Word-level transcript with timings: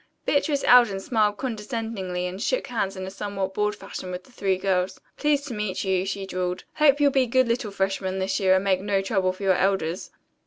Beatrice 0.25 0.63
Alden 0.63 0.99
smiled 0.99 1.37
condescendingly, 1.37 2.25
and 2.25 2.41
shook 2.41 2.65
hands 2.65 2.95
in 2.97 3.05
a 3.05 3.11
somewhat 3.11 3.53
bored 3.53 3.75
fashion 3.75 4.09
with 4.09 4.23
the 4.23 4.31
three 4.31 4.57
girls. 4.57 4.99
"Pleased 5.15 5.47
to 5.49 5.53
meet 5.53 5.83
you," 5.83 6.07
she 6.07 6.25
drawled. 6.25 6.63
"Hope 6.77 6.99
you'll 6.99 7.11
be 7.11 7.27
good 7.27 7.47
little 7.47 7.69
freshmen 7.69 8.17
this 8.17 8.39
year 8.39 8.55
and 8.55 8.63
make 8.63 8.81
no 8.81 9.03
trouble 9.03 9.31
for 9.31 9.43
your 9.43 9.53
elders." 9.53 10.09